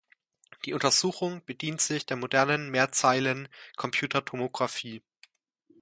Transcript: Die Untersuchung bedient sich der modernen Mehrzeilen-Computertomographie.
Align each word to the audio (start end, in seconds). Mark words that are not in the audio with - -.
Die 0.65 0.73
Untersuchung 0.73 1.45
bedient 1.45 1.79
sich 1.79 2.07
der 2.07 2.17
modernen 2.17 2.71
Mehrzeilen-Computertomographie. 2.71 5.03